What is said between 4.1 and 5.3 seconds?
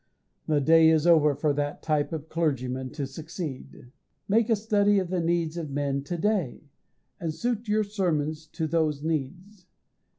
Make a study of the